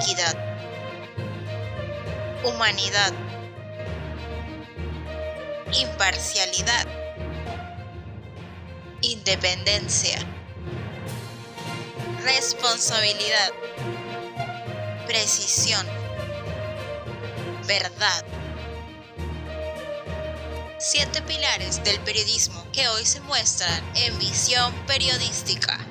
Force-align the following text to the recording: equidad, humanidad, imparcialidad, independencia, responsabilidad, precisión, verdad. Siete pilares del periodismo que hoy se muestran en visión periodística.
equidad, 0.00 0.34
humanidad, 2.42 3.12
imparcialidad, 5.72 6.86
independencia, 9.02 10.18
responsabilidad, 12.24 13.50
precisión, 15.06 15.86
verdad. 17.66 18.24
Siete 20.78 21.20
pilares 21.22 21.84
del 21.84 22.00
periodismo 22.00 22.64
que 22.72 22.88
hoy 22.88 23.04
se 23.04 23.20
muestran 23.20 23.84
en 23.96 24.18
visión 24.18 24.72
periodística. 24.86 25.89